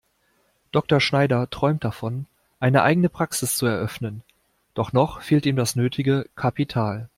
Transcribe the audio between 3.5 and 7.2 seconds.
zu eröffnen, doch noch fehlt ihm das nötige Kapital.